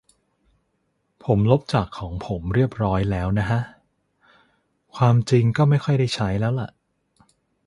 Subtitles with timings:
[1.25, 2.71] ผมลบจากของผมเรียบ
[3.11, 3.59] แล้วนะฮะ
[4.95, 6.69] ความจริงก็ไม่ค่อยได้ใช้ แล้วล่ะ